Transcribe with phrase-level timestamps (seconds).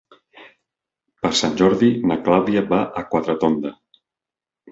[1.25, 3.75] Per Sant Jordi na Clàudia va a Quatretonda.